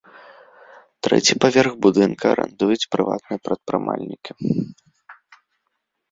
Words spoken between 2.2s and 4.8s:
арандуюць прыватныя прадпрымальнікі.